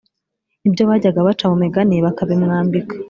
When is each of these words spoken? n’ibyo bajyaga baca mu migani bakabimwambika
n’ibyo 0.61 0.83
bajyaga 0.89 1.27
baca 1.27 1.45
mu 1.51 1.57
migani 1.63 1.95
bakabimwambika 2.05 2.93